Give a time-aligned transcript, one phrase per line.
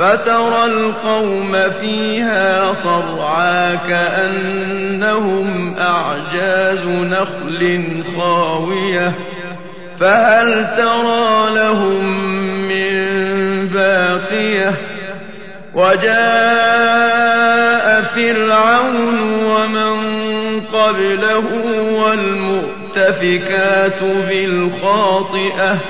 [0.00, 9.18] فترى القوم فيها صرعا كأنهم أعجاز نخل خاوية.
[10.00, 12.04] فهل ترى لهم
[12.68, 12.98] من
[13.68, 14.80] باقية؟
[15.74, 16.20] وجاء
[18.02, 20.00] فرعون ومن
[20.60, 21.44] قبله
[22.04, 25.89] والمؤتفكات بالخاطئة.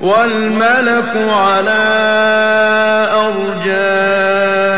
[0.00, 1.82] والملك على
[3.26, 4.70] أرجائها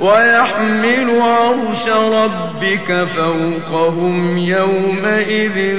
[0.00, 5.76] ويحمل عرش ربك فوقهم يومئذ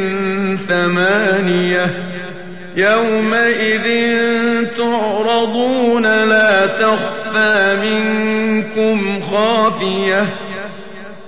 [0.68, 2.06] ثمانية
[2.78, 3.86] يومئذ
[4.78, 10.45] تعرضون لا تخفى منكم خافية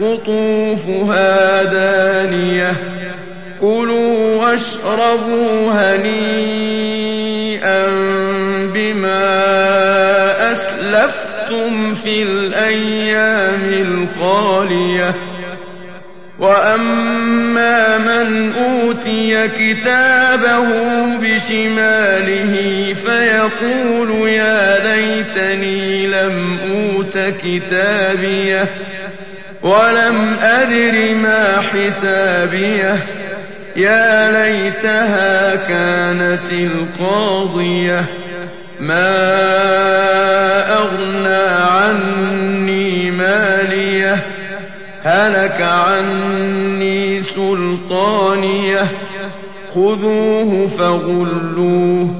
[0.00, 2.72] قطوفها دانية.
[3.60, 6.80] كلوا واشربوا هنيئا
[8.74, 15.14] بما أسلفتم في الأيام الخالية.
[16.38, 20.68] وأما من أوتي كتابه
[21.16, 22.54] بشماله
[22.94, 28.89] فيقول يا ليتني لم أوت كتابيه.
[29.62, 33.06] ولم أدر ما حسابيه.
[33.76, 38.08] يا ليتها كانت القاضية.
[38.80, 39.16] ما
[40.76, 44.26] أغنى عني ماليه.
[45.02, 48.80] هلك عني سلطانيه.
[49.74, 52.10] خذوه فغلوه.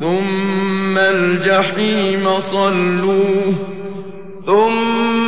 [0.00, 3.54] ثم الجحيم صلوه.
[4.46, 5.27] ثم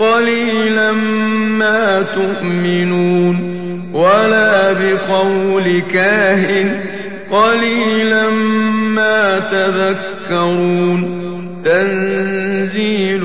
[0.00, 3.60] قليلا ما تؤمنون
[3.94, 6.80] ولا بقول كاهن
[7.30, 8.30] قليلا
[8.94, 11.20] ما تذكرون
[11.64, 13.24] تنزيل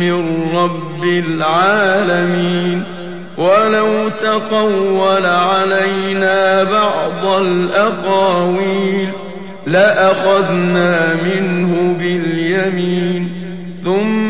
[0.00, 2.82] من رب العالمين
[3.38, 9.08] ولو تقول علينا بعض الأقاويل
[9.66, 13.40] لأخذنا منه باليمين
[13.84, 14.29] ثم